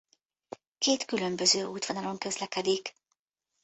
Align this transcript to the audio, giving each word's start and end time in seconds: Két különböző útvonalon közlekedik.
Két 0.77 1.05
különböző 1.05 1.65
útvonalon 1.65 2.17
közlekedik. 2.17 2.95